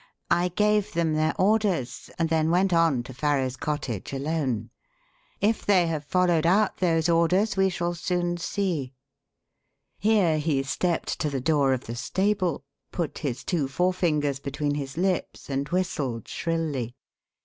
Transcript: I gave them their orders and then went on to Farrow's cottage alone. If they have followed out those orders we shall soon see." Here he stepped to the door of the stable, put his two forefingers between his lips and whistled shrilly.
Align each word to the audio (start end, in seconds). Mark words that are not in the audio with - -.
I 0.31 0.47
gave 0.47 0.93
them 0.93 1.13
their 1.13 1.39
orders 1.39 2.09
and 2.17 2.27
then 2.27 2.49
went 2.49 2.73
on 2.73 3.03
to 3.03 3.13
Farrow's 3.13 3.55
cottage 3.55 4.13
alone. 4.13 4.71
If 5.41 5.63
they 5.63 5.85
have 5.85 6.03
followed 6.05 6.47
out 6.47 6.77
those 6.77 7.07
orders 7.07 7.55
we 7.55 7.69
shall 7.69 7.93
soon 7.93 8.37
see." 8.37 8.95
Here 9.99 10.39
he 10.39 10.63
stepped 10.63 11.19
to 11.19 11.29
the 11.29 11.39
door 11.39 11.71
of 11.71 11.85
the 11.85 11.95
stable, 11.95 12.63
put 12.91 13.19
his 13.19 13.43
two 13.43 13.67
forefingers 13.67 14.39
between 14.39 14.73
his 14.73 14.97
lips 14.97 15.51
and 15.51 15.69
whistled 15.69 16.27
shrilly. 16.27 16.95